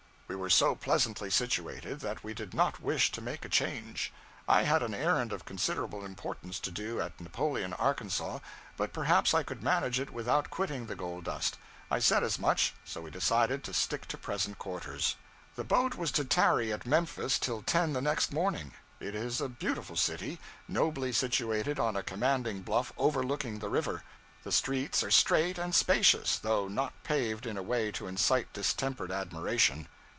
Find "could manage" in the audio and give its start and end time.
9.43-9.99